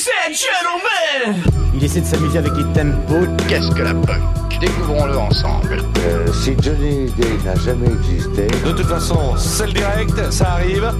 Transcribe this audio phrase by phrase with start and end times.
[0.00, 3.26] Ladies and gentlemen Il essaie de s'amuser avec les tempos.
[3.48, 4.22] Qu'est-ce que la punk?
[4.58, 5.82] Découvrons-le ensemble.
[5.98, 10.90] Euh, si Johnny Day n'a jamais existé, De toute façon, c'est le direct, ça arrive.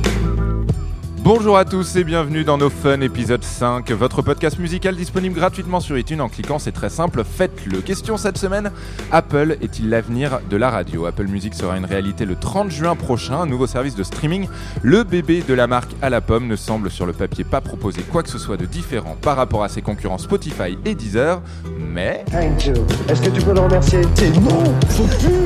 [1.32, 5.78] Bonjour à tous et bienvenue dans nos Fun épisode 5, votre podcast musical disponible gratuitement
[5.78, 7.82] sur iTunes en cliquant, c'est très simple, faites-le.
[7.82, 8.72] Question cette semaine,
[9.12, 11.06] Apple est-il l'avenir de la radio?
[11.06, 14.48] Apple Music sera une réalité le 30 juin prochain, un nouveau service de streaming.
[14.82, 18.02] Le bébé de la marque à la pomme ne semble sur le papier pas proposer
[18.02, 21.42] quoi que ce soit de différent par rapport à ses concurrents Spotify et Deezer,
[21.78, 22.24] mais...
[22.32, 22.74] Thank you.
[23.08, 24.00] Est-ce que tu peux le remercier?
[24.00, 25.44] Non Faut plus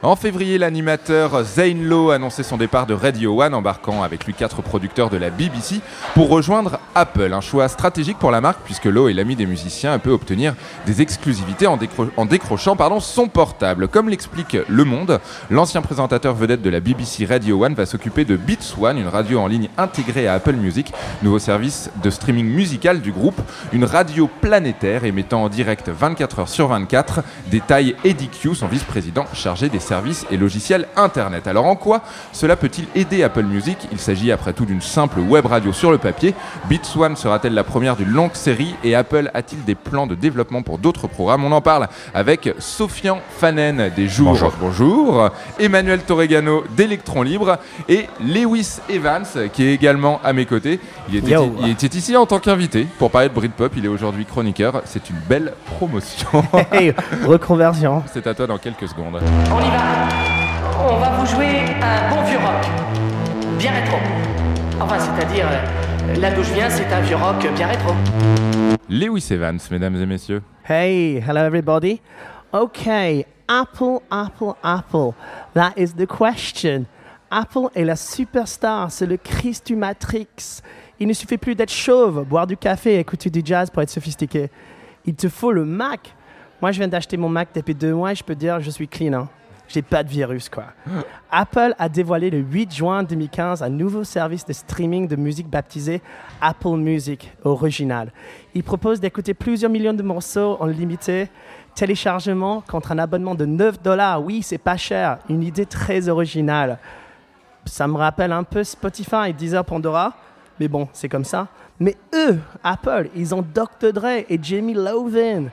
[0.00, 4.62] En février, l'animateur Zane Lowe annonçait son départ de Radio One, embarquant avec lui quatre
[4.62, 5.80] producteurs de la BBC
[6.14, 7.32] pour rejoindre Apple.
[7.32, 10.54] Un choix stratégique pour la marque, puisque Lowe est l'ami des musiciens et peut obtenir
[10.86, 13.88] des exclusivités en, décro- en décrochant pardon, son portable.
[13.88, 15.18] Comme l'explique Le Monde,
[15.50, 19.40] l'ancien présentateur vedette de la BBC Radio One va s'occuper de Beats One, une radio
[19.40, 20.92] en ligne intégrée à Apple Music,
[21.24, 23.40] nouveau service de streaming musical du groupe,
[23.72, 27.22] une radio planétaire émettant en direct 24 heures sur 24.
[27.48, 31.46] Détaille Eddie Q, son vice-président chargé des services et logiciels Internet.
[31.46, 33.78] Alors en quoi cela peut-il aider Apple Music?
[33.90, 36.34] Il s'agit après tout d'une simple web radio sur le papier.
[36.68, 40.62] Beats One sera-t-elle la première d'une longue série et Apple a-t-il des plans de développement
[40.62, 41.44] pour d'autres programmes?
[41.44, 44.32] On en parle avec Sofian Fanen des Jours.
[44.32, 44.52] Bonjour.
[44.60, 45.30] Bonjour.
[45.58, 47.56] Emmanuel Torregano d'Electron Libre
[47.88, 50.80] et Lewis Evans qui est également à mes côtés.
[51.08, 51.54] Il était, Yo.
[51.60, 53.72] il était ici en tant qu'invité pour parler de Britpop.
[53.76, 54.82] Il est aujourd'hui chroniqueur.
[54.84, 56.44] C'est une belle promotion.
[56.70, 56.92] Hey,
[57.24, 58.02] reconversion.
[58.12, 59.20] C'est à toi dans quelques secondes.
[59.50, 59.77] On y va.
[60.80, 62.66] On va vous jouer un bon vieux rock.
[63.58, 63.96] Bien rétro.
[64.80, 67.94] Enfin, c'est-à-dire, euh, là d'où je viens, c'est un vieux rock bien rétro.
[68.88, 70.42] Lewis Evans, mesdames et messieurs.
[70.68, 72.00] Hey, hello everybody.
[72.52, 75.12] Okay, Apple, Apple, Apple.
[75.54, 76.86] That is the question.
[77.30, 80.62] Apple est la superstar, c'est le Christ du Matrix.
[80.98, 83.90] Il ne suffit plus d'être chauve, boire du café et écouter du jazz pour être
[83.90, 84.50] sophistiqué.
[85.04, 86.14] Il te faut le Mac.
[86.62, 88.88] Moi, je viens d'acheter mon Mac depuis deux mois et je peux dire, je suis
[88.88, 89.12] clean.
[89.12, 89.28] Hein.
[89.68, 90.64] J'ai pas de virus, quoi.
[91.30, 96.00] Apple a dévoilé le 8 juin 2015 un nouveau service de streaming de musique baptisé
[96.40, 98.10] Apple Music Original.
[98.54, 101.28] Il propose d'écouter plusieurs millions de morceaux en limité
[101.74, 104.24] téléchargement contre un abonnement de 9 dollars.
[104.24, 105.18] Oui, c'est pas cher.
[105.28, 106.78] Une idée très originale.
[107.66, 110.14] Ça me rappelle un peu Spotify et Deezer Pandora.
[110.58, 111.46] Mais bon, c'est comme ça.
[111.78, 113.92] Mais eux, Apple, ils ont Dr.
[113.92, 115.44] Dre et Jamie Lovin.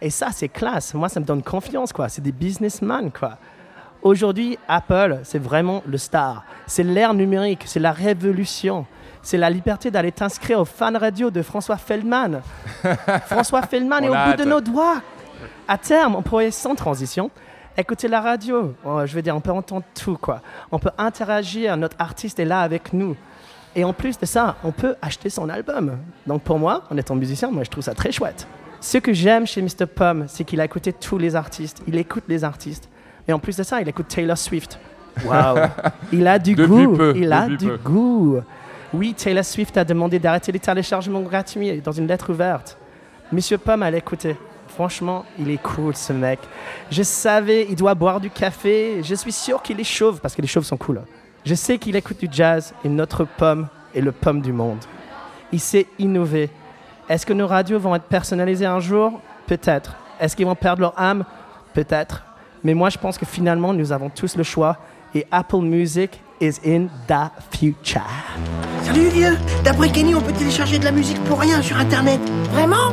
[0.00, 0.92] Et ça, c'est classe.
[0.94, 2.08] Moi, ça me donne confiance, quoi.
[2.08, 3.38] C'est des businessmen, quoi.
[4.02, 6.44] Aujourd'hui, Apple, c'est vraiment le star.
[6.66, 8.86] C'est l'ère numérique, c'est la révolution.
[9.22, 12.40] C'est la liberté d'aller t'inscrire au fan radio de François Feldman.
[13.26, 15.02] François Feldman On est au bout de nos doigts.
[15.68, 17.30] À terme, on pourrait, sans transition,
[17.76, 18.74] écouter la radio.
[18.86, 20.40] Oh, je veux dire, on peut entendre tout, quoi.
[20.72, 23.16] On peut interagir, notre artiste est là avec nous.
[23.76, 25.98] Et en plus de ça, on peut acheter son album.
[26.26, 28.48] Donc pour moi, en étant musicien, moi je trouve ça très chouette.
[28.80, 29.86] Ce que j'aime chez Mr.
[29.94, 31.82] Pomme, c'est qu'il a écouté tous les artistes.
[31.86, 32.88] Il écoute les artistes.
[33.30, 34.80] Et en plus de ça, il écoute Taylor Swift.
[35.24, 35.56] Waouh
[36.12, 36.96] Il a du Depuis goût.
[36.96, 37.76] peu, il a du peu.
[37.76, 38.40] goût.
[38.92, 42.76] Oui, Taylor Swift a demandé d'arrêter les téléchargements gratuits dans une lettre ouverte.
[43.30, 44.36] Monsieur Pomme a l'écouté.
[44.66, 46.40] Franchement, il est cool ce mec.
[46.90, 49.00] Je savais, il doit boire du café.
[49.04, 51.02] Je suis sûr qu'il est chauve parce que les chauves sont cool.
[51.46, 54.80] Je sais qu'il écoute du jazz et notre pomme est le pomme du monde.
[55.52, 56.50] Il sait innover.
[57.08, 59.20] Est-ce que nos radios vont être personnalisées un jour?
[59.46, 59.94] Peut-être.
[60.18, 61.24] Est-ce qu'ils vont perdre leur âme?
[61.74, 62.24] Peut-être.
[62.64, 64.76] Mais moi, je pense que finalement, nous avons tous le choix
[65.14, 68.00] et Apple Music is in the future.
[68.82, 72.20] Salut vieux D'après Kenny, on peut télécharger de la musique pour rien sur Internet.
[72.52, 72.92] Vraiment?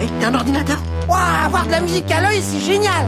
[0.00, 0.78] Et t'as un ordinateur?
[1.08, 3.04] Waouh, avoir de la musique à l'œil, c'est génial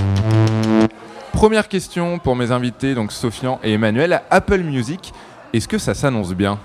[1.33, 4.21] Première question pour mes invités, donc Sofian et Emmanuel.
[4.31, 5.13] Apple Music,
[5.53, 6.59] est-ce que ça s'annonce bien?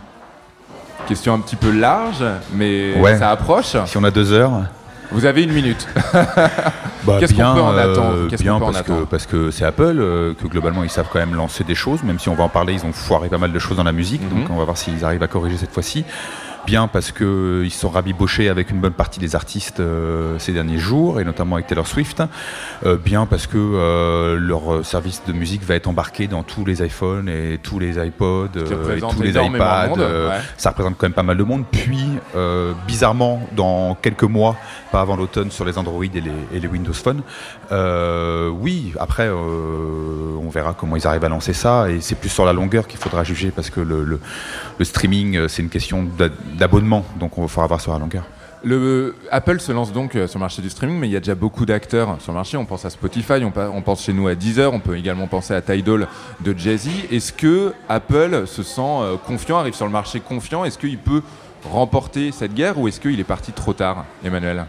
[1.07, 2.23] Question un petit peu large,
[2.53, 3.17] mais Ouais.
[3.17, 3.75] ça approche.
[3.85, 4.51] Si on a deux heures,
[5.11, 5.87] Vous avez une minute.
[7.03, 8.27] bah, Qu'est-ce qu'on peut en euh, attendre?
[8.39, 11.35] Bien peut en que, parce que c'est Apple, euh, que globalement ils savent quand même
[11.35, 13.59] lancer des choses, même si on va en parler, ils ont foiré pas mal de
[13.59, 14.29] choses dans la musique, Mhm.
[14.41, 16.05] donc on va voir s'ils arrivent à corriger cette fois-ci.
[16.67, 20.53] Bien parce que euh, se sont rabibochés avec une bonne partie des artistes euh, ces
[20.53, 22.21] derniers jours, et notamment avec Taylor Swift.
[22.85, 27.27] Euh, bien parce que leur service de musique va être embarqué dans tous les iPhones
[27.29, 28.49] et tous les iPods
[28.95, 29.87] et tous les iPads.
[29.89, 29.99] monde,
[30.29, 30.39] ouais.
[30.57, 31.63] ça représente quand même pas mal de monde.
[31.71, 32.05] Puis,
[32.87, 34.55] bizarrement, dans quelques mois,
[34.91, 37.21] pas avant l'automne, sur les Android et les, et les Windows Phone,
[38.61, 41.89] oui, après, on verra comment ils arrivent à lancer ça.
[41.89, 44.19] Et c'est plus sur la longueur qu'il faudra juger parce que le, le-
[44.77, 46.07] le streaming, c'est une question
[46.57, 47.05] d'abonnement.
[47.19, 48.23] Donc, on va falloir voir sur la longueur.
[48.63, 51.19] Le, Apple se lance donc euh, sur le marché du streaming, mais il y a
[51.19, 52.57] déjà beaucoup d'acteurs sur le marché.
[52.57, 55.55] On pense à Spotify, on, on pense chez nous à Deezer, on peut également penser
[55.55, 56.07] à Tidal
[56.41, 56.89] de Jay-Z.
[57.11, 60.63] Est-ce que Apple se sent euh, confiant, arrive sur le marché confiant?
[60.63, 61.23] Est-ce qu'il peut
[61.67, 64.65] remporter cette guerre ou est-ce qu'il est parti trop tard, Emmanuel?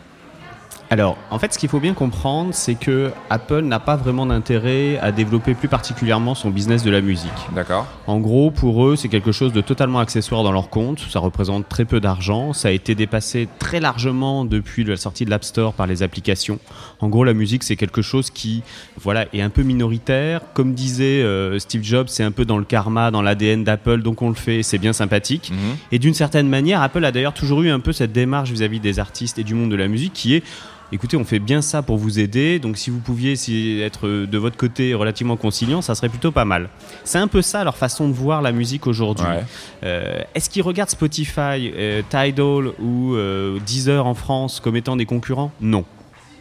[0.92, 4.98] Alors, en fait, ce qu'il faut bien comprendre, c'est que Apple n'a pas vraiment d'intérêt
[4.98, 7.30] à développer plus particulièrement son business de la musique.
[7.54, 7.86] D'accord.
[8.06, 10.98] En gros, pour eux, c'est quelque chose de totalement accessoire dans leur compte.
[11.08, 12.52] Ça représente très peu d'argent.
[12.52, 16.58] Ça a été dépassé très largement depuis la sortie de l'App Store par les applications.
[17.00, 18.62] En gros, la musique, c'est quelque chose qui,
[19.00, 20.42] voilà, est un peu minoritaire.
[20.52, 24.20] Comme disait euh, Steve Jobs, c'est un peu dans le karma, dans l'ADN d'Apple, donc
[24.20, 24.62] on le fait.
[24.62, 25.52] C'est bien sympathique.
[25.52, 25.76] Mhm.
[25.90, 28.98] Et d'une certaine manière, Apple a d'ailleurs toujours eu un peu cette démarche vis-à-vis des
[28.98, 30.42] artistes et du monde de la musique qui est
[30.92, 34.26] écoutez, on fait bien ça pour vous aider, donc si vous pouviez si- être euh,
[34.26, 36.68] de votre côté relativement conciliant, ça serait plutôt pas mal.
[37.04, 39.26] C'est un peu ça leur façon de voir la musique aujourd'hui.
[39.26, 39.44] Ouais.
[39.84, 43.16] Euh, Est-ce qu'ils regardent Spotify, euh, Tidal ou
[43.66, 45.50] Deezer en France comme étant des concurrents?
[45.60, 45.84] Non.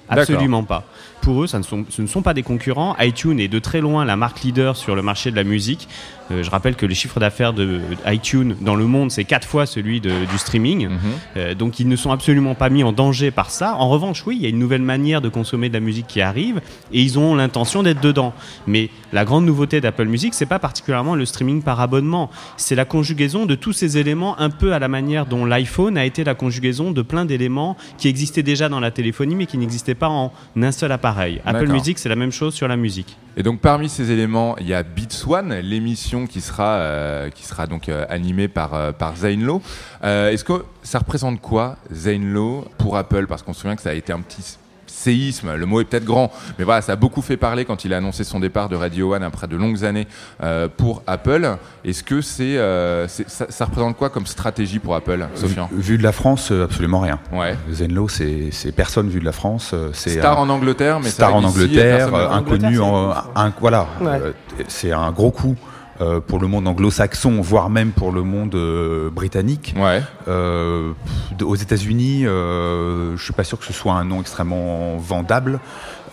[0.10, 0.84] Absolument pas.
[1.22, 2.96] Pour eux, ça ne sont, ce ne sont pas des concurrents.
[3.00, 5.88] iTunes est de très loin la marque leader sur le marché de la musique.
[6.32, 9.66] Euh, je rappelle que le chiffre d'affaires de iTunes dans le monde, c'est quatre fois
[9.66, 10.88] celui de- du streaming.
[10.88, 11.00] Mhm.
[11.38, 13.76] Euh, donc ils ne sont absolument pas mis en danger par ça.
[13.76, 16.22] En revanche, oui, il y a une nouvelle manière de consommer de la musique qui
[16.22, 18.34] arrive et ils ont l'intention d'être dedans.
[18.66, 22.86] Mais la grande nouveauté d'Apple Music, c'est pas particulièrement le streaming par abonnement, c'est la
[22.86, 26.34] conjugaison de tous ces éléments un peu à la manière dont l'iPhone a été la
[26.34, 30.32] conjugaison de plein d'éléments qui existaient déjà dans la téléphonie mais qui n'existaient pas en
[30.60, 31.11] un seul appareil.
[31.20, 31.68] Apple D'accord.
[31.74, 33.18] Music, c'est la même chose sur la musique.
[33.38, 37.46] Et donc parmi ces éléments, il y a Beats One, l'émission qui sera euh, qui
[37.46, 39.62] sera donc euh, animée par euh, par Zane Lowe.
[40.04, 43.28] Euh, Est-ce que ça représente quoi Zane Lowe pour Apple?
[43.28, 44.58] Parce qu'on se souvient que ça a été un petit
[44.92, 47.94] séisme, le mot est peut-être grand, mais voilà, ça a beaucoup fait parler quand il
[47.94, 50.08] a annoncé son départ de Radio One après de longues années
[50.44, 51.58] euh, pour Apple.
[51.86, 55.70] Est-ce que c'est, euh, c'est- ça, ça représente quoi comme stratégie pour Apple, Sofian?
[55.72, 57.20] Vu, vu de la France, euh, absolument rien.
[57.32, 57.56] Ouais.
[57.72, 59.72] Zenlo, c'est c'est personne vu de la France.
[59.74, 63.12] euh, C'est Star un- en Angleterre, mais star en ici, Angleterre, personne- euh, inconnu en,
[63.36, 63.88] un- voilà.
[64.02, 64.08] Ouais.
[64.22, 64.32] euh,
[64.68, 65.56] c'est un gros coup
[66.02, 69.74] euh, pour le monde anglo-saxon, voire même pour le monde euh, britannique.
[69.78, 70.02] Ouais.
[70.28, 70.94] Euh,
[71.42, 75.60] aux États-Unis, euh, je suis pas sûr que ce soit un nom extrêmement vendable.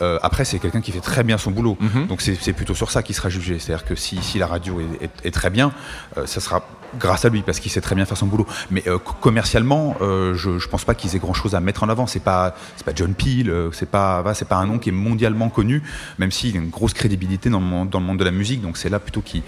[0.01, 1.77] Euh, après, c'est quelqu'un qui fait très bien son boulot.
[1.81, 2.07] Mhm.
[2.07, 3.59] Donc c'est plutôt sur ça qu'il sera jugé.
[3.59, 5.73] C'est-à-dire que si, si la radio est, est- est très bien,
[6.17, 6.63] euh, ça sera
[6.99, 8.47] grâce à lui parce qu'il sait très bien faire son boulot.
[8.71, 11.89] Mais euh, co- commercialement, euh, je, je pense pas qu'ils aient grand-chose à mettre en
[11.89, 12.07] avant.
[12.07, 14.89] C'est pas c'est pas John Peel, euh, c'est pas voilà, c'est pas un nom qui
[14.89, 15.83] est mondialement connu,
[16.19, 18.61] même s'il a une grosse crédibilité dans le monde, dans le monde de la musique.
[18.63, 19.43] Donc c'est là plutôt qui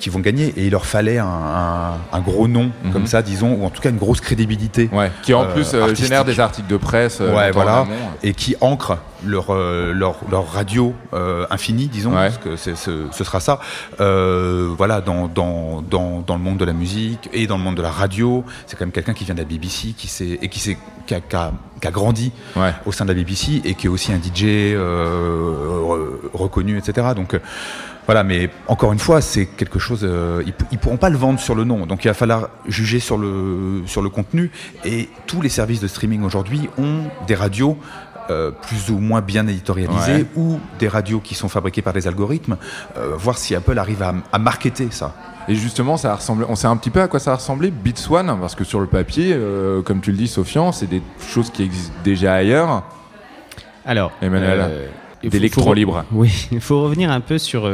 [0.00, 2.92] qui vont gagner et il leur fallait un, un- un gros nom Mhm.
[2.92, 5.10] comme ça disons ou en tout cas une grosse crédibilité Ouais.
[5.22, 7.18] Qui en Euh, plus euh, génère des articles de presse.
[7.20, 7.86] euh, Ouais, voilà.
[8.22, 10.94] et qui ancre leur, leur, leur radio
[11.50, 13.60] infinie, disons, parce que c'est- ce, ce sera ça,
[14.78, 17.82] voilà, dans, dans, dans, dans le monde de la musique et dans le monde de
[17.82, 18.44] la radio.
[18.66, 20.08] C'est quand même quelqu'un qui vient de la BBC qui
[20.40, 20.60] et qui,
[21.06, 22.72] qui, a, qui a- qui a grandi Ouais.
[22.86, 24.44] au sein de la BBC et qui est aussi un DJ
[24.74, 27.08] euh, re- reconnu, etc.
[27.16, 27.38] Donc,
[28.10, 30.00] voilà, mais encore une fois, c'est quelque chose.
[30.02, 32.98] euh, ils, ils pourront pas le vendre sur le nom, donc il va falloir juger
[33.00, 34.50] sur le sur le contenu.
[34.84, 37.76] Et tous les services de streaming aujourd'hui ont des radios.
[38.30, 40.26] euh, plus ou moins bien éditorialisées Ouais.
[40.36, 42.56] ou des radios qui sont fabriquées par des algorithmes,
[42.96, 45.14] euh, voir si Apple arrive à, à marketer ça.
[45.48, 47.72] Et justement, ça a ressemblé, on sait un petit peu à quoi ça a ressemblé
[47.72, 51.02] Beats One, parce que sur le papier, euh, comme tu le dis, Sofian, c'est des
[51.28, 52.84] choses qui existent déjà ailleurs.
[53.84, 54.86] Alors, Emmanuel, euh,
[55.24, 56.04] d'électro libre.
[56.12, 57.66] Oui, il faut revenir un peu sur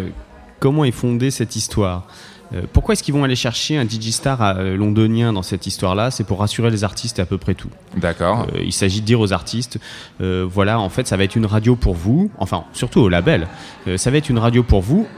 [0.58, 2.06] comment est fondée cette histoire.
[2.55, 6.12] Euh, pourquoi est-ce qu'ils vont aller chercher un Digistar euh, londonien dans cette histoire-là?
[6.12, 7.70] C'est pour rassurer les artistes et à peu près tout.
[7.97, 8.47] D'accord.
[8.55, 9.81] Euh, il s'agit de dire aux artistes,
[10.20, 13.48] euh, voilà, en fait, ça va être une radio pour vous, enfin, surtout au label,
[13.89, 15.08] euh, ça va être une radio pour vous,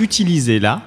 [0.00, 0.80] utilisez-la,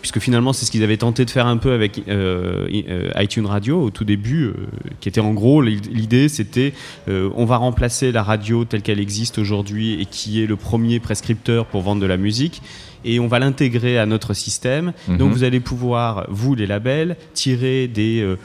[0.00, 3.82] puisque finalement, c'est ce qu'ils avaient tenté de faire un peu avec euh, iTunes Radio
[3.82, 4.54] au tout début, euh,
[5.00, 6.72] qui était en gros, l'idée, c'était,
[7.08, 11.00] euh, on va remplacer la radio telle qu'elle existe aujourd'hui et qui est le premier
[11.00, 12.62] prescripteur pour vendre de la musique.
[13.04, 14.92] Et on va l'intégrer à notre système.
[15.08, 15.16] Mhm.
[15.16, 18.36] Donc vous allez pouvoir, vous les labels, tirer des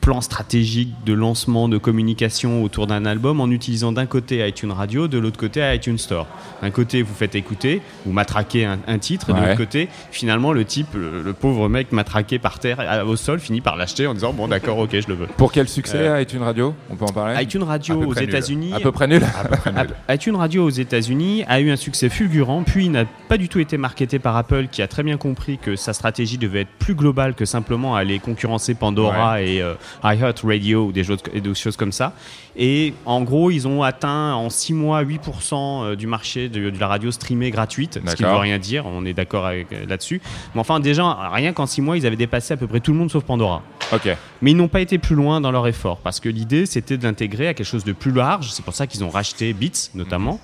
[0.00, 5.08] plans stratégiques de lancement, de communication autour d'un album en utilisant d'un côté iTunes Radio,
[5.08, 6.26] de l'autre côté iTunes Store.
[6.62, 10.52] D'un côté, vous faites écouter, vous matraquez un, un titre, et de l'autre côté, finalement,
[10.52, 14.06] le type, le, le pauvre mec matraqué par terre à- au sol, finit par l'acheter
[14.06, 15.26] en disant Bon, d'accord, ok, je le veux.
[15.36, 16.74] Pour quel succès Euh, iTunes Radio?
[16.90, 17.42] On peut en parler?
[17.42, 18.30] iTunes À Radio peu aux près nul.
[18.30, 18.72] États-Unis.
[18.74, 19.22] À peu près nul.
[20.08, 23.76] ITunes Radio aux États-Unis a eu un succès fulgurant, puis n'a pas du tout été
[23.76, 27.34] marketé par Apple, qui a très bien compris que sa stratégie devait être plus globale
[27.34, 29.74] que simplement aller concurrencer Pandora et euh,
[30.04, 32.12] iHeartRadio ou des choses, et des choses comme ça.
[32.56, 36.88] Et en gros, ils ont atteint en 6 mois 8% du marché de, de la
[36.88, 40.20] radio streamée gratuite, ce qui ne veut rien dire, on est d'accord euh, là-dessus.
[40.54, 42.98] Mais enfin, déjà, rien qu'en 6 mois, ils avaient dépassé à peu près tout le
[42.98, 43.62] monde sauf Pandora.
[44.42, 47.02] Mais ils n'ont pas été plus loin dans leur effort parce que l'idée c'était de
[47.04, 48.50] l'intégrer à quelque chose de plus large.
[48.52, 50.34] C'est pour ça qu'ils ont racheté Beats notamment.
[50.34, 50.38] euh,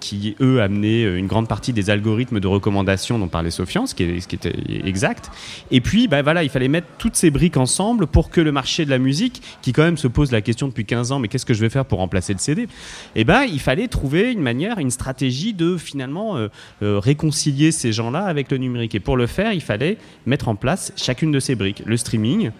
[0.00, 3.94] qui eux amenaient euh, une grande partie des algorithmes de recommandation dont parlait Sofian, ce
[3.94, 4.54] qui, est- ce qui était
[4.86, 5.30] exact.
[5.70, 8.84] Et puis, bah, voilà, il fallait mettre toutes ces briques ensemble pour que le marché
[8.84, 11.46] de la musique, qui quand même se pose la question depuis 15 ans, mais qu'est-ce
[11.46, 12.68] que je vais faire pour remplacer le CD
[13.16, 16.48] Eh ben, il fallait trouver une manière, une stratégie de finalement euh,
[16.82, 18.94] euh, réconcilier ces gens-là avec le numérique.
[18.94, 21.82] Et pour le faire, il fallait mettre en place chacune de ces briques.
[21.84, 22.50] Le streaming,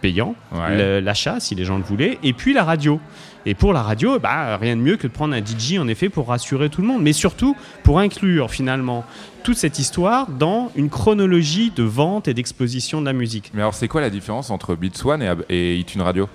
[0.00, 1.00] payant, Ouais.
[1.00, 3.00] l'achat si les gens le voulaient, et puis la radio.
[3.46, 6.08] Et pour la radio, bah, rien de mieux que de prendre un DJ en effet
[6.08, 9.04] pour rassurer tout le monde, mais surtout pour inclure finalement
[9.42, 13.50] toute cette histoire dans une chronologie de vente et d'exposition de la musique.
[13.52, 16.28] Mais alors, c'est quoi la différence entre Beats One et, iTunes Radio?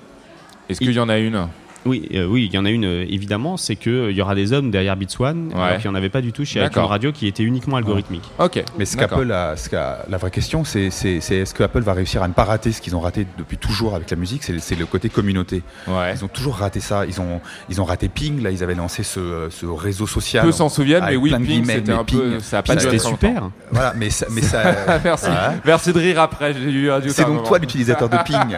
[0.69, 1.47] Est-ce qu'il y en a une?
[1.85, 4.51] Oui, euh, oui, il y en a une euh, évidemment, c'est qu'il y aura des
[4.53, 5.61] hommes derrière Beats One, Ouais.
[5.61, 6.83] alors qu'il n'y en avait pas du tout chez D'accord.
[6.83, 8.29] iTunes Radio qui était uniquement algorithmique.
[8.37, 8.63] Ok.
[8.77, 9.19] Mais ce d'accord.
[9.19, 12.21] qu'Apple a, ce qu'a- la vraie question, c'est c'est- c'est est-ce que Apple va réussir
[12.21, 14.43] à ne pas rater ce qu'ils ont raté depuis toujours avec la musique?
[14.43, 15.63] C'est c'est le côté communauté.
[15.87, 16.13] Ouais.
[16.15, 17.05] Ils ont toujours raté ça.
[17.05, 18.41] Ils ont, ils ont raté Ping.
[18.43, 20.45] Là, ils avaient lancé ce, ce réseau social.
[20.45, 22.29] Peu s'en souviennent, mais Avec oui, plein de Ping, guillemets, c'était mais un peu.
[22.31, 23.09] Ping, Ça a pas Ping, C'était longtemps.
[23.09, 23.49] super.
[23.71, 25.27] Voilà, mais ça, mais ça- Merci.
[25.27, 25.33] Ouais.
[25.65, 26.53] Merci de rire après.
[26.53, 28.57] J'ai eu un c'est donc toi l'utilisateur de Ping.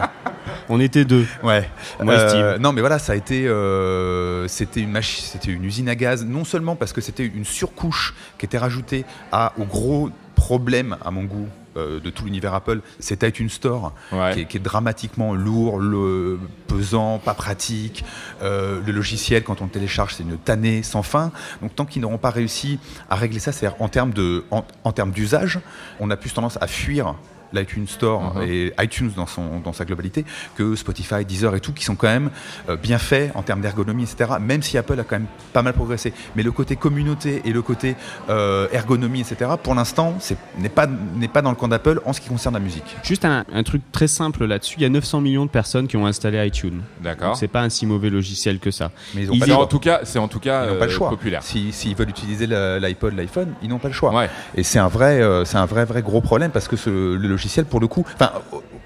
[0.68, 1.26] On était deux.
[1.42, 1.68] Ouais.
[2.00, 5.88] Moi, Euh, non, mais voilà, ça a été, euh, c'était une machine, c'était une usine
[5.88, 6.24] à gaz.
[6.24, 11.10] Non seulement parce que c'était une surcouche qui était rajoutée à, au gros problème, à
[11.10, 14.34] mon goût, euh, de tout l'univers Apple, c'est iTunes Store, Ouais.
[14.34, 16.38] qui, est, qui est dramatiquement lourd, le,
[16.68, 18.04] pesant, pas pratique.
[18.42, 21.32] Euh, le logiciel, quand on le télécharge, c'est une tannée sans fin.
[21.62, 22.78] Donc, tant qu'ils n'auront pas réussi
[23.08, 25.60] à régler ça, c'est-à-dire en termes de, en, en termes d'usage,
[26.00, 27.14] on a plus tendance à fuir
[27.52, 28.42] l'iTunes Store Mhm.
[28.42, 30.24] et iTunes dans, son, dans sa globalité
[30.56, 32.30] que Spotify, Deezer et tout, qui sont quand même
[32.68, 34.32] euh, bien faits en termes d'ergonomie, etc.
[34.40, 36.12] Même si Apple a quand même pas mal progressé.
[36.36, 37.96] Mais le côté communauté et le côté
[38.28, 42.12] euh, ergonomie, etc., pour l'instant, c'est- n'est pas, n'est pas dans le camp d'Apple en
[42.12, 42.96] ce qui concerne la musique.
[43.02, 45.96] Juste un, un truc très simple là-dessus, il y a 900 millions de personnes qui
[45.96, 46.82] ont installé iTunes.
[47.02, 47.28] D'accord.
[47.28, 48.90] Donc, C'est pas un si mauvais logiciel que ça.
[49.14, 49.64] Mais ils n'ont Ils pas, y- le choix.
[49.64, 51.10] en tout cas, c'est en tout cas Ils n'ont pas le euh, choix.
[51.10, 51.42] populaire.
[51.42, 54.12] Si- S'ils veulent utiliser l'iPod, l'iPhone, ils n'ont pas le choix.
[54.14, 54.28] Ouais.
[54.56, 57.28] Et c'est un vrai, euh, c'est un vrai, vrai gros problème parce que ce- le
[57.28, 58.04] logiciel, pour le coup,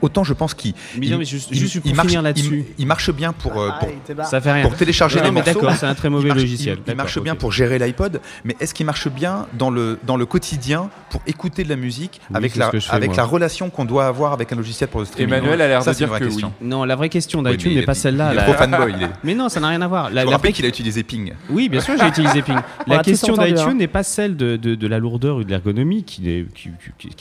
[0.02, 3.12] autant je pense qu'il, Mais il- non, mais juste- il- juste il pour marche, il,
[3.12, 4.26] bien pour, euh, pour, Ah, barre.
[4.26, 4.62] Ça fait rien.
[4.62, 6.78] pour télécharger Non, les d'accord, c'est un très mauvais il marche- logiciel.
[6.86, 10.26] Il, marche bien pour gérer l'iPod, mais est-ce qu'il marche bien dans le, dans le
[10.26, 13.16] quotidien pour écouter de la musique Oui, avec, la, fais, avec moi.
[13.16, 15.34] la relation qu'on doit avoir avec un logiciel pour le streaming?
[15.34, 16.52] Emmanuel a l'air de dire vraie que question.
[16.60, 18.30] Non, la vraie question d'iTunes n'est est- pas celle-là.
[18.30, 18.94] Il est La- trop fanboy.
[18.96, 19.08] il est.
[19.24, 20.10] Mais non, ça n'a rien à voir.
[20.12, 21.32] Je rappelle qu'il a utilisé Ping.
[21.50, 22.58] Oui, bien sûr, j'ai utilisé Ping.
[22.86, 26.46] La question d'iTunes n'est pas celle de, la lourdeur ou de l'ergonomie, qui, est-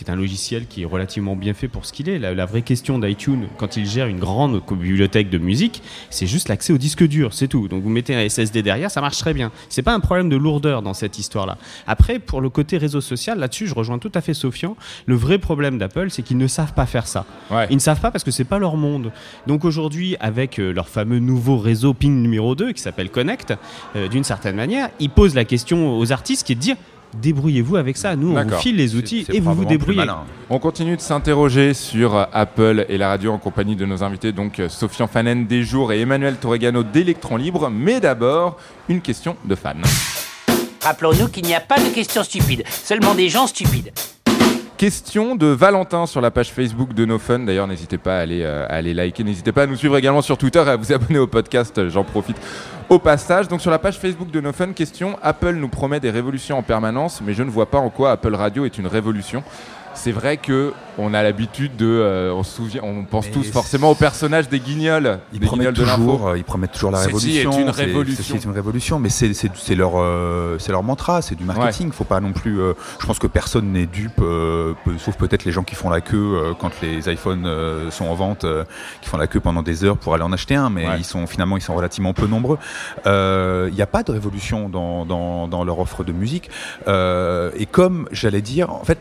[0.10, 2.20] un logiciel qui est relativement bien fait pour ce qu'il est.
[2.20, 6.74] La vraie question d'iTunes, quand il gère une grande bibliothèque de musique, c'est juste l'accès
[6.74, 7.68] au disque dur, c'est tout.
[7.68, 9.52] Donc vous mettez un SSD derrière, ça marche très bien.
[9.70, 11.58] C'est pas un problème de lourdeur dans cette histoire-là.
[11.88, 14.76] Après, pour le côté réseau social, là-dessus, je rejoins tout à fait Sofian.
[15.06, 17.26] Le vrai problème d'Apple, c'est qu'ils ne savent pas faire ça.
[17.52, 17.68] Ouais.
[17.70, 19.12] Ils ne savent pas parce que c'est pas leur monde.
[19.48, 23.54] Donc aujourd'hui, avec euh, leur fameux nouveau réseau Ping numéro 2 qui s'appelle Connect,
[23.96, 26.76] euh, d'une certaine manière, ils posent la question aux artistes qui est de dire
[27.22, 28.16] débrouillez-vous avec ça.
[28.16, 30.06] Nous, on vous file les outils C'est- c'est et vous vous débrouillez.
[30.50, 34.32] On continue de s'interroger sur euh, Apple et la radio en compagnie de nos invités,
[34.32, 37.70] donc euh, Sofian Fanen des Jours et Emmanuel Torregano d'Electron Libre.
[37.70, 38.58] Mais d'abord,
[38.90, 39.82] une question de fan.
[40.82, 43.92] Rappelons-nous qu'il n'y a pas de questions stupides, seulement des gens stupides.
[44.78, 47.40] Question de Valentin sur la page Facebook de No Fun.
[47.40, 49.24] D'ailleurs, n'hésitez pas à aller, euh, liker.
[49.24, 51.88] N'hésitez pas à nous suivre également sur Twitter et à vous abonner au podcast.
[51.88, 52.36] J'en profite
[52.90, 53.48] au passage.
[53.48, 56.62] Donc, sur la page Facebook de No Fun, question Apple nous promet des révolutions en
[56.62, 59.44] permanence, mais je ne vois pas en quoi Apple Radio est une révolution.
[59.96, 63.52] C'est vrai que on a l'habitude de, euh, on se souvient, on pense Mais tous
[63.52, 67.00] forcément au personnage des Guignols, Ils des promettent, Guignols toujours, euh, ils promettent toujours la
[67.00, 67.52] révolution.
[67.52, 68.24] est une c'est- révolution.
[68.24, 71.44] Ceci est une révolution, mais c'est- c'est c'est leur, euh, c'est leur mantra, c'est du
[71.44, 71.92] marketing.
[71.92, 72.58] Faut pas non plus.
[73.00, 74.22] je pense que personne n'est dupe,
[75.00, 77.50] sauf peut-être les gens qui font la queue quand les iPhones
[77.92, 78.46] sont en vente,
[79.02, 80.96] qui font la queue pendant des heures pour aller en acheter un, mais Ouais.
[81.00, 82.58] ils sont finalement ils sont relativement peu nombreux.
[83.06, 86.50] Il n'y a pas de révolution dans, dans, dans leur offre de musique.
[86.88, 89.00] Et comme j'allais dire, en fait,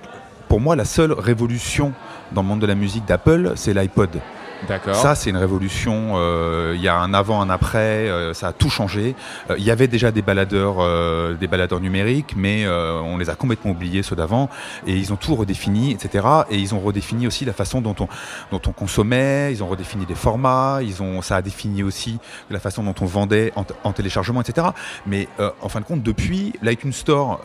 [0.48, 1.92] pour moi, la seule révolution
[2.32, 4.20] dans le monde de la musique d'Apple, c'est l'iPod.
[4.68, 4.94] D'accord.
[4.94, 6.12] Ça, c'est une révolution.
[6.14, 7.78] euh, Il y a un avant, un après.
[8.08, 9.14] euh, ça a tout changé.
[9.50, 13.34] Euh, Il y avait déjà des baladeurs, euh, des baladeurs numériques, mais on les a
[13.34, 14.48] complètement oubliés ceux d'avant.
[14.86, 16.26] Et ils ont tout redéfini, etc.
[16.50, 18.08] Et ils ont redéfini aussi la façon dont on
[18.50, 19.52] dont on consommait.
[19.52, 20.78] Ils ont redéfini des formats.
[20.82, 22.18] Ils ont, ça a défini aussi
[22.50, 24.68] la façon dont on vendait en, en téléchargement, etc.
[25.06, 25.28] Mais
[25.60, 27.40] en fin de compte, depuis, l'iTunes Store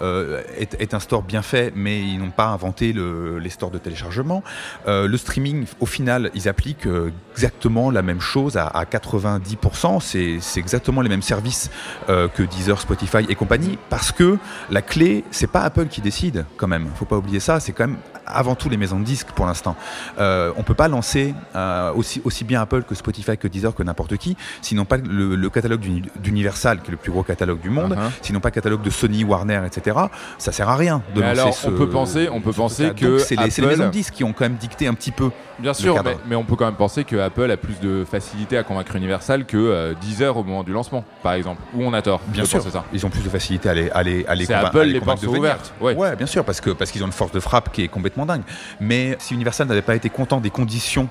[0.58, 3.78] est, est un store bien fait, mais ils n'ont pas inventé le- les stores de
[3.78, 4.44] téléchargement.
[4.88, 10.40] Le streaming, au final, ils appliquent euh, exactement la même chose à, à 90%.
[10.42, 11.70] C'est exactement les mêmes services
[12.10, 14.38] euh, que Deezer, Spotify et compagnie, parce que
[14.70, 16.88] la clé, c'est pas Apple qui décide, quand même.
[16.96, 17.60] Faut pas oublier ça.
[17.60, 19.76] C'est quand même avant tout les maisons de disques pour l'instant.
[20.20, 23.82] Euh, on peut pas lancer euh, aussi, aussi bien Apple que Spotify que Deezer que
[23.84, 27.60] n'importe qui, sinon pas le, le catalogue d'Uni- d'Universal, qui est le plus gros catalogue
[27.62, 28.12] du monde, Uh-huh.
[28.22, 29.98] sinon pas le catalogue de Sony, Warner, etc.
[30.38, 32.92] Ça sert à rien de Mais lancer alors, ce- on peut penser, on peut penser
[32.96, 35.32] que c'est les, les maisons de disques qui ont quand même dicté un petit peu.
[35.60, 38.58] Bien sûr, mais, mais on peut quand même penser que Apple a plus de facilité
[38.58, 41.62] à convaincre Universal que euh, Deezer au moment du lancement, par exemple.
[41.74, 42.84] Ou on a tort Bien sûr, ça.
[42.94, 45.22] ils ont plus de facilité à les, à les, à les Apple, à les convaincre
[45.22, 46.16] portes ouvertes, ouais.
[46.16, 48.44] bien sûr, parce que parce qu'ils ont une force de frappe qui est complètement dingue.
[48.80, 51.08] Mais si Universal n'avait pas été content des conditions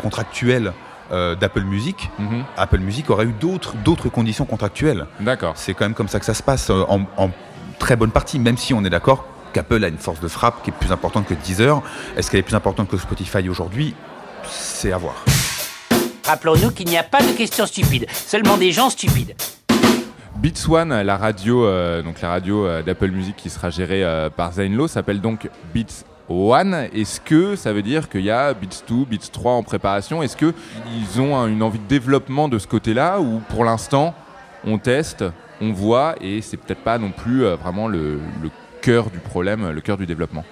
[0.00, 0.72] contractuelles
[1.12, 2.44] euh, d'Apple Music, Mhm.
[2.56, 5.06] Apple Music aurait eu d'autres d'autres conditions contractuelles.
[5.20, 5.52] D'accord.
[5.56, 7.30] C'est quand même comme ça que ça se passe euh, en, en
[7.78, 10.70] très bonne partie, même si on est d'accord qu'Apple a une force de frappe qui
[10.70, 11.82] est plus importante que Deezer.
[12.16, 13.94] Est-ce qu'elle est plus importante que Spotify aujourd'hui?
[14.48, 15.14] C'est à voir.
[16.24, 19.34] Rappelons-nous qu'il n'y a pas de questions stupides, seulement des gens stupides.
[20.36, 24.30] Beats One, la radio, euh, donc la radio euh, d'Apple Music qui sera gérée euh,
[24.30, 26.88] par Zainlo, s'appelle donc Beats One.
[26.94, 30.22] Est-ce que ça veut dire qu'il y a Beats 2, Beats 3 en préparation?
[30.22, 34.14] Est-ce qu'ils ont un- une envie de développement de ce côté-là ou pour l'instant
[34.64, 35.24] on teste,
[35.60, 38.50] on voit et c'est peut-être pas non plus euh, vraiment le, le
[38.82, 40.44] cœur du problème, le cœur du développement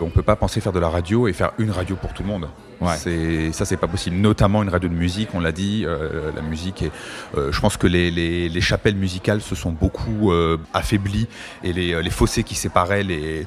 [0.00, 2.28] On peut pas penser faire de la radio et faire une radio pour tout le
[2.28, 2.48] monde.
[2.80, 2.94] Ouais.
[2.96, 4.14] C'est ça, c'est pas possible.
[4.16, 5.84] Notamment une radio de musique, on l'a dit.
[5.84, 6.92] euh, la musique est.
[7.36, 11.26] euh, je pense que les, les, les chapelles musicales se sont beaucoup euh, affaiblies
[11.64, 13.46] et les, les fossés qui séparaient les,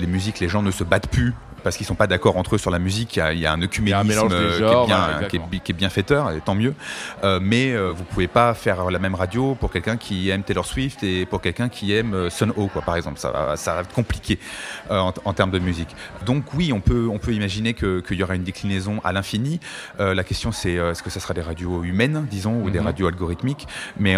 [0.00, 1.32] les musiques, les gens ne se battent plus
[1.62, 3.16] parce qu'ils sont pas d'accord entre eux sur la musique.
[3.16, 5.44] Il y a, il y a un œcuménisme genres, qui, est ouais, bien, qui, exactement.
[5.44, 6.74] est, bi- qui est bienfaiteur, et tant mieux.
[7.24, 10.66] Euh, mais euh, vous pouvez pas faire la même radio pour quelqu'un qui aime Taylor
[10.66, 13.18] Swift et pour quelqu'un qui aime euh, Sun Ho, quoi, par exemple.
[13.18, 14.38] Ça va, ça va être compliqué
[14.90, 15.94] euh, en, en termes de musique.
[16.26, 19.60] Donc oui, on peut, on peut imaginer que- qu'il y aura une déclinaison à l'infini.
[19.98, 22.86] La question c'est est-ce que ça sera des radios humaines, disons, ou des Mhm.
[22.86, 23.66] radios algorithmiques?
[23.98, 24.14] Mais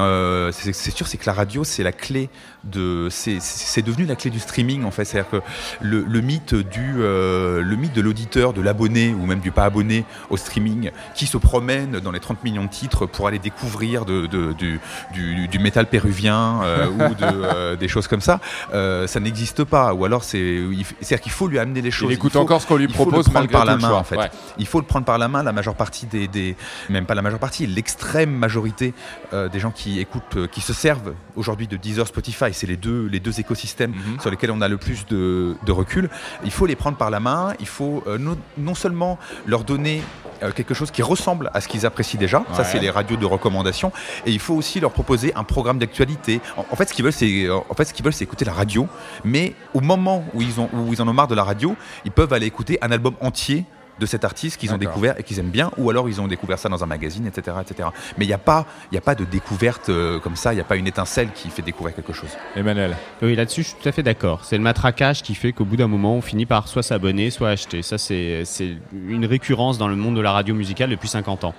[0.53, 2.31] c'est sûr, c'est que la radio, c'est la clé
[2.65, 5.05] de, c'est- devenu la clé du streaming en fait.
[5.05, 5.41] C'est-à-dire que
[5.83, 9.65] le, le mythe du, euh, le mythe de l'auditeur, de l'abonné ou même du pas
[9.65, 14.05] abonné au streaming, qui se promène dans les 30 millions de titres pour aller découvrir
[14.05, 14.81] de, de- du,
[15.13, 18.41] du, du métal péruvien euh, ou de, euh, des choses comme ça,
[18.73, 19.95] euh, ça n'existe pas.
[19.95, 20.61] Ou alors c'est,
[21.01, 22.13] c'est-à-dire qu'il faut lui amener les choses.
[22.13, 23.89] écoute Il faut- encore ce qu'on lui il faut le propose prendre par la main
[23.89, 23.99] choix.
[23.99, 24.17] en fait.
[24.17, 24.31] Ouais.
[24.59, 25.43] Il faut le prendre par la main.
[25.43, 26.57] La majeure partie des, des
[26.89, 28.95] même pas la majeure partie, l'extrême majorité
[29.33, 32.77] euh, des gens qui écoutent, euh, qui se servent aujourd'hui de Deezer, Spotify, c'est les
[32.77, 34.21] deux, les deux écosystèmes Mhm.
[34.21, 36.09] sur lesquels on a le plus de, de recul.
[36.45, 37.24] Il faut les prendre par la main.
[37.61, 40.03] Il faut euh, non, non seulement leur donner
[40.43, 42.45] euh, quelque chose qui ressemble à ce qu'ils apprécient déjà.
[42.53, 43.93] Ça, c'est les radios de recommandation.
[44.27, 46.41] Et il faut aussi leur proposer un programme d'actualité.
[46.57, 48.53] En, en fait, ce qu'ils veulent, c'est en fait, ce qu'ils veulent, c'est écouter la
[48.53, 48.89] radio.
[49.25, 52.13] Mais au moment où ils ont, où ils en ont marre de la radio, ils
[52.13, 53.65] peuvent aller écouter un album entier
[54.01, 56.59] de cet artiste qu'ils ont découvert et qu'ils aiment bien, ou alors ils ont découvert
[56.59, 57.57] ça dans un magazine, etc.
[57.61, 57.89] etc.
[58.19, 60.57] Mais il n'y a, pas- il y a pas de découverte euh, comme ça, il
[60.57, 62.31] n'y a pas une étincelle qui fait découvrir quelque chose.
[62.57, 62.97] Emmanuel.
[63.23, 64.45] Oui, là-dessus, je suis tout à fait d'accord.
[64.45, 67.51] C'est le matraquage qui fait qu'au bout d'un moment, on finit par soit s'abonner, soit
[67.51, 67.83] acheter.
[67.83, 71.55] Ça, c'est c'est une récurrence dans le monde de la radio musicale depuis 50 ans.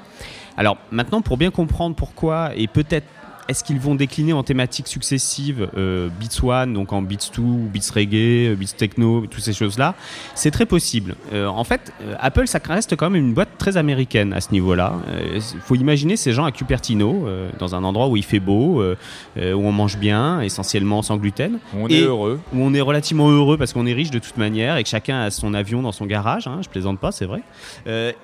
[0.57, 3.07] Alors maintenant, pour bien comprendre pourquoi, et peut-être
[3.47, 7.91] est-ce qu'ils vont décliner en thématiques successives euh, Beats One, donc en Beats 2, Beats
[7.93, 9.93] Reggae, euh, Beats Techno, toutes ces choses-là?
[10.33, 11.15] C'est très possible.
[11.31, 14.51] Euh, en fait, euh, Apple, ça reste quand même une boîte très américaine à ce
[14.51, 14.93] niveau-là.
[15.33, 17.27] Il faut imaginer ces gens à Cupertino,
[17.59, 21.59] dans un endroit où il fait beau, où on mange bien, essentiellement sans gluten.
[21.75, 22.39] On Et est heureux.
[22.53, 25.21] Où on est relativement heureux parce qu'on est riche de toute manière et que chacun
[25.21, 26.47] a son avion dans son garage.
[26.47, 27.41] hein, je plaisante pas, c'est vrai.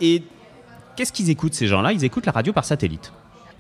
[0.02, 0.24] Et
[0.96, 1.92] qu'est-ce qu'ils écoutent ces gens-là?
[1.94, 3.12] Ils écoutent la radio par satellite.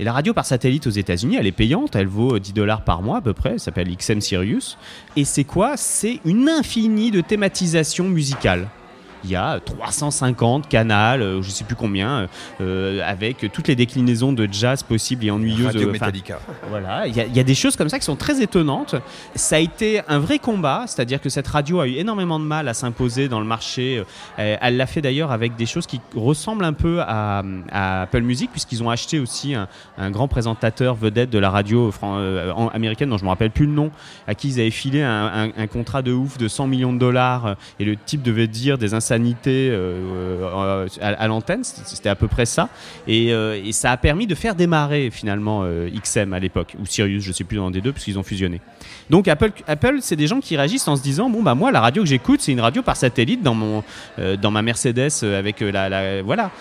[0.01, 2.83] Et la radio par satellite aux États-Unis, elle est payante, elle vaut euh, 10 dollars
[2.83, 4.79] par mois à peu près, elle s'appelle XM Sirius.
[5.15, 5.77] Et c'est quoi?
[5.77, 8.67] C'est une infinie de thématisation musicale.
[9.23, 12.27] Il y a 350 canals, euh, je sais plus combien, euh,
[12.61, 15.65] euh, avec toutes les déclinaisons de jazz possibles et ennuyeuses.
[15.67, 16.39] Radio Metallica.
[16.69, 18.95] voilà, il y, a- il y a des choses comme ça qui sont très étonnantes.
[19.35, 22.67] Ça a été un vrai combat, c'est-à-dire que cette radio a eu énormément de mal
[22.67, 24.03] à s'imposer dans le marché.
[24.37, 28.49] Elle l'a fait d'ailleurs avec des choses qui ressemblent un peu à, à Apple Music,
[28.51, 31.91] puisqu'ils ont acheté aussi un, un grand présentateur vedette de la radio
[32.73, 33.91] américaine, dont je ne me rappelle plus le nom,
[34.27, 36.99] à qui ils avaient filé un, un- un contrat de ouf de 100 millions de
[36.99, 42.27] dollars, et le type devait dire des insanités euh, euh, à, l'antenne, c'était à peu
[42.27, 42.69] près ça.
[43.07, 45.63] Et, euh, et ça a permis de faire démarrer finalement
[46.03, 48.61] XM à l'époque, ou Sirius, je sais plus dans des deux, puisqu'ils ont fusionné.
[49.09, 51.81] Donc Apple, Apple c'est des gens qui réagissent en se disant bon bah moi la
[51.81, 53.83] radio que j'écoute c'est une radio par satellite dans mon
[54.41, 56.51] dans ma Mercedes avec la, la- voilà.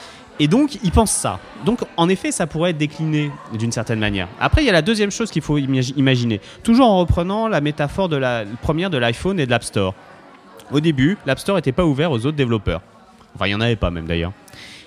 [0.41, 1.39] Et donc ils pensent ça.
[1.65, 4.27] Donc en effet ça pourrait être décliné d'une certaine manière.
[4.41, 7.61] Après il y a la deuxième chose qu'il faut imagi- imaginer, toujours en reprenant la
[7.61, 9.95] métaphore de la première de l'iPhone et de l'App Store.
[10.73, 12.83] Au début l'App Store n'était pas ouvert aux autres développeurs.
[13.35, 14.33] Enfin il y en avait pas même d'ailleurs.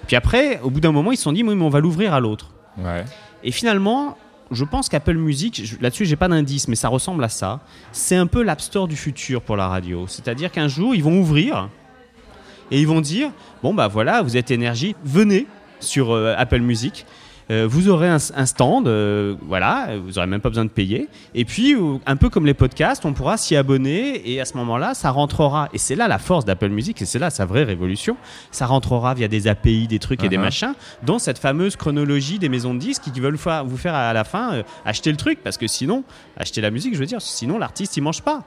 [0.08, 2.14] Puis après au bout d'un moment ils se sont dit oui mais on va l'ouvrir
[2.14, 2.52] à l'autre.
[2.78, 3.06] Ouais.
[3.44, 4.18] Et finalement,
[4.52, 7.60] je pense qu'Apple Music, je- là-dessus j'ai pas d'indice, mais ça ressemble à ça.
[7.92, 10.06] C'est un peu l'App Store du futur pour la radio.
[10.08, 11.70] C'est-à-dire qu'un jour, ils vont ouvrir.
[12.72, 13.30] et ils vont dire
[13.62, 15.46] bon bah voilà, vous êtes énergie, venez
[15.80, 17.06] sur euh, Apple Music.
[17.52, 21.08] Euh, vous aurez un, un stand, euh, voilà, vous aurez même pas besoin de payer.
[21.36, 21.76] Et puis,
[22.06, 25.68] un peu comme les podcasts, on pourra s'y abonner et à ce moment-là, ça rentrera.
[25.74, 28.16] Et c'est là la force d'Apple Music et c'est là sa vraie révolution.
[28.52, 30.42] Ça rentrera via des API, des trucs et des Uh-huh.
[30.42, 34.14] machins dans cette fameuse chronologie des maisons de disques qui veulent fa- vous faire à
[34.14, 36.04] la fin euh, acheter le truc parce que sinon,
[36.38, 38.44] acheter la musique, je veux dire, sinon l'artiste il mange pas.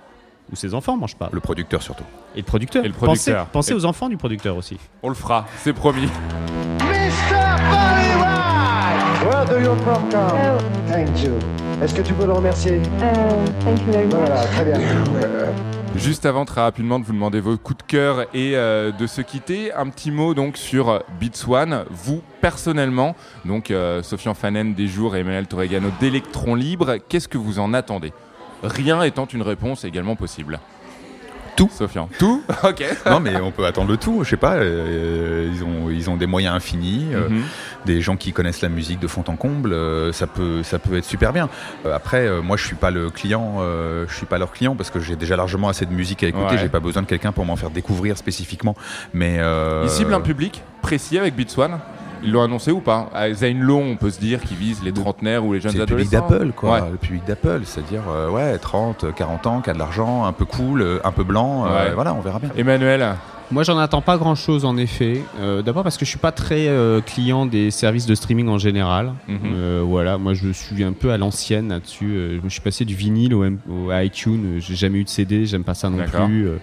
[0.52, 1.28] Ou ses enfants mangent pas.
[1.32, 2.04] Le producteur surtout.
[2.34, 2.84] Et le producteur.
[2.84, 3.46] Et le producteur.
[3.46, 4.78] Pensez, pensez Et- aux enfants du producteur aussi.
[5.02, 6.08] On le fera, c'est promis.
[9.64, 11.32] Thank you.
[11.82, 12.80] Est-ce que tu peux le remercier?
[13.64, 14.14] Thank you very much.
[14.14, 14.78] Voilà, très bien.
[15.96, 19.22] Juste avant, très rapidement, de vous demander vos coups de cœur et euh, de se
[19.22, 21.84] quitter, un petit mot donc sur Beats One.
[21.90, 23.16] Vous, personnellement,
[23.46, 27.72] donc euh, Sofian Fanen des jours et Emmanuel Torregano d'Electron Libre, qu'est-ce que vous en
[27.72, 28.12] attendez?
[28.62, 30.60] Rien étant une réponse également possible.
[31.56, 31.70] Tout.
[31.72, 32.08] Sofian.
[32.18, 32.84] Tout Ok.
[33.06, 34.22] non, mais on peut attendre le tout.
[34.24, 34.54] Je sais pas.
[34.56, 37.42] euh, ils ont ils ont des moyens infinis, euh, Mhm.
[37.86, 39.72] des gens qui connaissent la musique de fond en comble.
[39.72, 41.48] euh, ça peut ça peut être super bien.
[41.92, 43.56] Après, moi, je suis pas le client.
[44.08, 46.52] je suis pas leur client parce que j'ai déjà largement assez de musique à écouter.
[46.54, 46.58] Ouais.
[46.58, 48.74] J'ai pas besoin de quelqu'un pour m'en faire découvrir spécifiquement.
[49.14, 49.40] Mais
[49.84, 51.78] Ils ciblent un public précis avec Beats One
[52.22, 54.92] Ils l'ont annoncé ou pas À Zane Lowe, on peut se dire qu'ils visent les
[54.92, 56.30] trentenaires ou les jeunes C'est le public adolescents.
[56.38, 56.70] d'Apple, quoi.
[56.80, 56.90] Ouais.
[56.92, 60.44] Le public d'Apple, c'est-à-dire euh, ouais, 30, 40 ans, qui a de l'argent, un peu
[60.44, 61.66] cool, euh, un peu blanc.
[61.66, 61.94] euh, Ouais.
[61.94, 62.50] voilà, on verra bien.
[62.56, 63.14] Emmanuel
[63.52, 65.20] Moi, j'en attends pas grand chose en effet.
[65.40, 68.58] Euh, D'abord parce que je suis pas très euh, client des services de streaming en
[68.58, 69.12] général.
[69.28, 69.38] Mhm.
[69.54, 72.06] Euh, voilà, moi je suis un peu à l'ancienne là-dessus.
[72.16, 74.56] Euh, je suis passé du vinyle au, M- au iTunes.
[74.58, 76.48] J'ai jamais eu de CD, j'aime pas ça non plus.
[76.48, 76.58] Euh,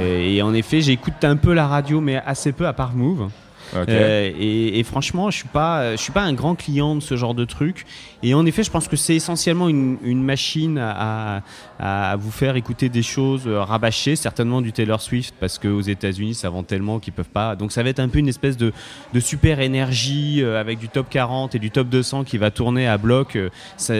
[0.00, 3.28] et en effet, j'écoute un peu la radio, mais assez peu à part Move.
[3.74, 7.16] Euh, et, et franchement, je suis pas, je suis pas un grand client de ce
[7.16, 7.84] genre de truc.
[8.22, 11.42] Et en effet, je pense que c'est essentiellement une, une machine à,
[12.18, 16.48] vous faire écouter des choses euh, rabâchées, certainement du Taylor Swift, parce qu'aux États-Unis, ça
[16.48, 17.56] vend tellement qu'ils peuvent pas.
[17.56, 18.72] Donc ça va être un peu une espèce de,
[19.12, 22.86] de super énergie euh, avec du top 40 et du top 200 qui va tourner
[22.88, 23.36] à bloc.
[23.36, 23.94] euh, ça-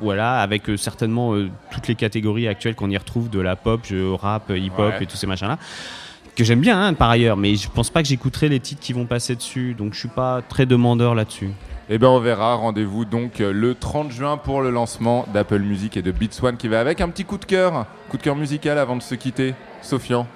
[0.00, 1.32] voilà, avec certainement
[1.70, 3.80] toutes les catégories actuelles qu'on y retrouve de la pop,
[4.20, 5.02] rap, hip-hop Ouais.
[5.02, 5.58] et tous ces machins-là
[6.36, 8.92] que j'aime bien hein, par ailleurs, mais je pense pas que j'écouterai les titres qui
[8.92, 11.50] vont passer dessus, donc je suis pas très demandeur là-dessus.
[11.88, 12.54] Eh bien, on verra.
[12.56, 16.56] Rendez-vous donc euh, le 30 juin pour le lancement d'Apple Music et de Beats One
[16.56, 17.86] qui va avec un petit coup de cœur.
[18.10, 19.54] Coup de cœur musical avant de se quitter.
[19.82, 20.26] Sofian.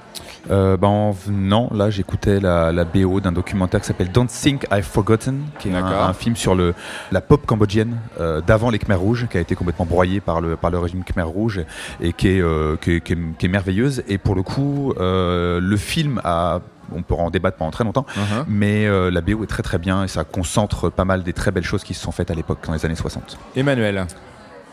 [0.51, 4.66] Euh, ben, en venant, là, j'écoutais la, la BO d'un documentaire qui s'appelle Don't Think
[4.73, 6.75] I've Forgotten, qui est un, film sur le,
[7.12, 10.57] la pop cambodgienne euh, d'avant les Khmer Rouges, qui a été complètement broyé par le,
[10.57, 11.61] par le régime Khmer Rouge
[12.01, 14.03] et qui est, euh, qui est, qui est- qui est merveilleuse.
[14.09, 16.61] Et pour le coup, euh, le film a.
[16.92, 18.44] On peut en débattre pendant très longtemps, Uh-huh.
[18.49, 21.53] mais euh, la BO est très très bien et ça concentre pas mal des très
[21.53, 23.38] belles choses qui se sont faites à l'époque, dans les années 60.
[23.55, 24.07] Emmanuel.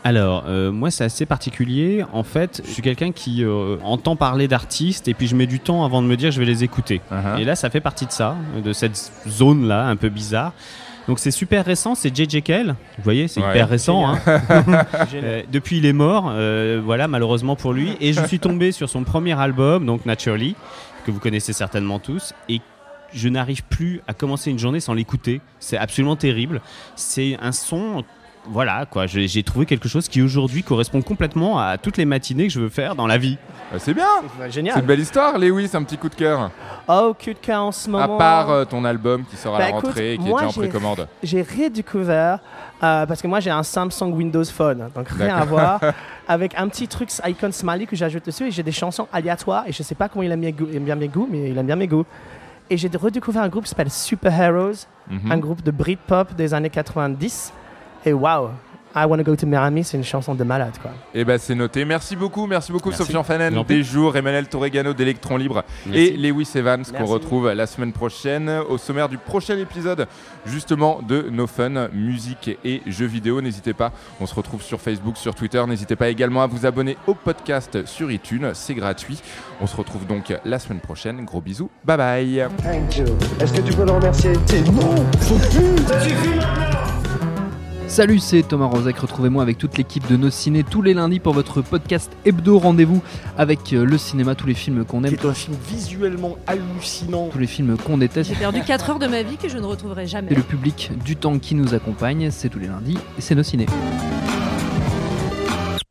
[0.04, 2.04] Alors, euh, moi, c'est assez particulier.
[2.12, 5.60] En fait, je suis quelqu'un qui euh, entend parler d'artistes et puis je mets du
[5.60, 7.00] temps avant de me dire je vais les écouter.
[7.12, 7.40] Uh-huh.
[7.40, 10.52] Et là, ça fait partie de ça, de cette zone-là, un peu bizarre.
[11.08, 12.42] Donc c'est super récent, c'est J.J.
[12.42, 12.76] Cale.
[12.98, 13.50] Vous voyez, c'est Ouais.
[13.50, 14.06] hyper récent.
[14.06, 14.18] hein.
[15.14, 16.32] Euh, depuis, il est mort,
[16.84, 17.96] voilà, malheureusement pour lui.
[18.00, 20.54] Et je suis tombé sur son premier album, donc Naturally,
[21.06, 22.34] que vous connaissez certainement tous.
[22.50, 22.60] Et
[23.14, 25.40] je n'arrive plus à commencer une journée sans l'écouter.
[25.60, 26.60] C'est absolument terrible.
[26.94, 28.04] C'est un son.
[28.50, 29.06] Voilà, quoi.
[29.06, 32.68] J'ai trouvé quelque chose qui aujourd'hui correspond complètement à toutes les matinées que je veux
[32.70, 33.36] faire dans la vie.
[33.70, 34.06] Bah, c'est bien.
[34.22, 34.78] C'est C'est génial.
[34.78, 35.38] une belle histoire.
[35.38, 36.50] Lewis, un petit coup de cœur.
[36.88, 38.16] Oh, coup de cœur en ce moment.
[38.16, 40.40] À part euh, ton album qui sort à Bah, la écoute, rentrée et qui moi,
[40.42, 41.08] est déjà en j'ai- précommande.
[41.22, 42.38] J'ai redécouvert,
[42.82, 45.80] euh, parce que moi j'ai un Samsung Windows Phone, donc rien à voir,
[46.28, 49.72] avec un petit truc icon smiley que j'ajoute dessus et j'ai des chansons aléatoires et
[49.72, 51.58] je sais pas comment il aime bien, goût- il aime bien mes goûts, mais il
[51.58, 52.06] aime bien mes goûts.
[52.70, 55.32] Et j'ai redécouvert un groupe qui s'appelle Super Heroes, Mhm.
[55.32, 57.52] un groupe de Britpop des années 90.
[58.06, 58.48] Et waouh,
[58.94, 60.90] I Wanna Go to Miami, c'est une chanson de malade quoi.
[61.14, 61.84] Et ben c'est noté.
[61.84, 63.04] Merci beaucoup, merci beaucoup Merci.
[63.04, 66.00] Sofian Fanen des jours, Emmanuel Torregano d'Electron Libre Merci.
[66.00, 70.06] et Lewis Evans qu'on retrouve la semaine prochaine au sommaire du prochain épisode
[70.46, 73.40] justement de No Fun, musique et jeux vidéo.
[73.40, 75.62] N'hésitez pas, on se retrouve sur Facebook, sur Twitter.
[75.68, 79.20] N'hésitez pas également à vous abonner au podcast sur iTunes, c'est gratuit.
[79.60, 81.24] On se retrouve donc la semaine prochaine.
[81.24, 82.46] Gros bisous, bye bye.
[82.62, 83.04] Thank you.
[83.38, 84.32] Est-ce que tu peux le remercier?
[84.72, 85.04] Non
[87.88, 88.98] Salut, c'est Thomas Rozek.
[88.98, 93.02] Retrouvez-moi avec toute l'équipe de Nos Ciné tous les lundis pour votre podcast hebdo rendez-vous
[93.38, 97.28] avec euh, le cinéma, tous les films qu'on aime, C'est un film visuellement hallucinant.
[97.28, 98.30] tous les films qu'on déteste.
[98.30, 100.30] J'ai perdu 4 heures de ma vie que je ne retrouverai jamais.
[100.30, 103.42] Et le public du temps qui nous accompagne, c'est tous les lundis et c'est Nos
[103.42, 103.66] Ciné.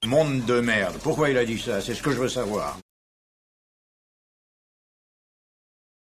[0.05, 0.93] Monde de merde.
[1.03, 1.81] Pourquoi il a dit ça?
[1.81, 2.77] C'est ce que je veux savoir.